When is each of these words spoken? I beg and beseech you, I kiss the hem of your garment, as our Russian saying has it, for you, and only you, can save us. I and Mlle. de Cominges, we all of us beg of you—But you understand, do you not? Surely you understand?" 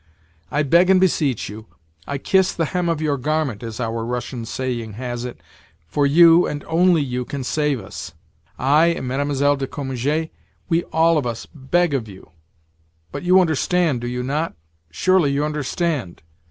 I 0.49 0.63
beg 0.63 0.89
and 0.89 0.99
beseech 0.99 1.47
you, 1.47 1.67
I 2.07 2.17
kiss 2.17 2.53
the 2.53 2.65
hem 2.73 2.89
of 2.89 3.03
your 3.03 3.17
garment, 3.19 3.61
as 3.61 3.79
our 3.79 4.03
Russian 4.03 4.45
saying 4.45 4.93
has 4.93 5.25
it, 5.25 5.41
for 5.85 6.07
you, 6.07 6.47
and 6.47 6.63
only 6.63 7.03
you, 7.03 7.23
can 7.23 7.43
save 7.43 7.79
us. 7.79 8.11
I 8.57 8.87
and 8.87 9.07
Mlle. 9.07 9.57
de 9.57 9.67
Cominges, 9.67 10.29
we 10.69 10.83
all 10.85 11.19
of 11.19 11.27
us 11.27 11.45
beg 11.45 11.93
of 11.93 12.07
you—But 12.09 13.21
you 13.21 13.39
understand, 13.39 14.01
do 14.01 14.07
you 14.07 14.23
not? 14.23 14.55
Surely 14.89 15.31
you 15.31 15.45
understand?" 15.45 16.23